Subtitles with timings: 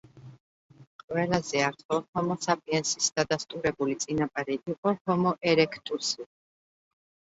[1.13, 6.33] ყველაზე ახლო, ჰომო საპიენსის დადასტურებული წინაპარი იყო ჰომო ერექტუსი.